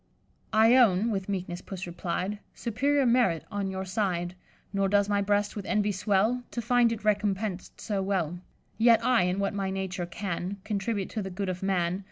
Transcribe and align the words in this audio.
"'I 0.51 0.77
own' 0.77 1.11
(with 1.11 1.29
meekness 1.29 1.61
Puss 1.61 1.85
replied) 1.85 2.39
'Superior 2.55 3.05
merit 3.05 3.45
on 3.51 3.69
your 3.69 3.85
side; 3.85 4.33
Nor 4.73 4.89
does 4.89 5.07
my 5.07 5.21
breast 5.21 5.55
with 5.55 5.63
envy 5.67 5.91
swell 5.91 6.41
To 6.49 6.59
find 6.59 6.91
it 6.91 7.03
recompens'd 7.03 7.79
so 7.79 8.01
well. 8.01 8.39
Yet 8.79 9.05
I, 9.05 9.21
in 9.25 9.37
what 9.37 9.53
my 9.53 9.69
nature 9.69 10.07
can, 10.07 10.57
Contribute 10.63 11.11
to 11.11 11.21
the 11.21 11.29
good 11.29 11.49
of 11.49 11.61
man. 11.61 11.99